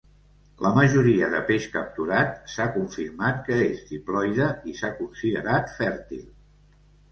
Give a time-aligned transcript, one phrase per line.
[0.65, 6.27] La majoria de peix capturat s'ha confirmat que és diploide i s'ha considerat fèrtil.